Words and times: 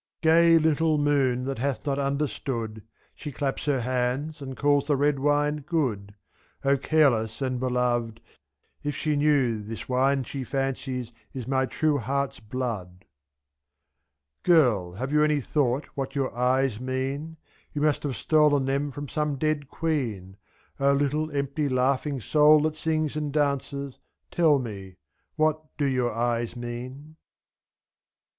41 0.23 0.35
Gay 0.35 0.57
little 0.57 0.97
moon, 0.97 1.43
that 1.43 1.59
hath 1.59 1.85
not 1.85 1.99
understood! 1.99 2.81
She 3.13 3.31
claps 3.31 3.65
her 3.65 3.81
hands, 3.81 4.41
and 4.41 4.57
calls 4.57 4.87
the 4.87 4.95
red 4.95 5.19
wine 5.19 5.57
good; 5.57 6.15
^^'O 6.63 6.81
careless 6.81 7.39
and 7.39 7.59
beloved, 7.59 8.19
if 8.81 8.95
she 8.95 9.15
knew 9.15 9.61
This 9.61 9.87
wine 9.87 10.23
she 10.23 10.43
fancies 10.43 11.13
is 11.35 11.45
my 11.47 11.67
true 11.67 11.99
heart's 11.99 12.39
blood. 12.39 13.05
Girl, 14.41 14.93
have 14.93 15.11
you 15.13 15.23
any 15.23 15.39
thought 15.39 15.85
what 15.93 16.15
your 16.15 16.35
eyes 16.35 16.79
mean 16.79 17.37
You 17.71 17.83
must 17.83 18.01
have 18.01 18.15
stolen 18.15 18.65
them 18.65 18.89
from 18.89 19.07
some 19.07 19.35
dead 19.35 19.69
queen, 19.69 20.35
(s^,0 20.79 20.97
little 20.97 21.29
empty 21.29 21.69
laughing 21.69 22.19
soul 22.19 22.61
that 22.61 22.73
sings 22.73 23.15
And 23.15 23.31
dances, 23.31 23.99
tell 24.31 24.57
me— 24.57 24.95
What 25.35 25.61
do 25.77 25.85
your 25.85 26.11
eyes 26.11 26.55
mean 26.55 27.17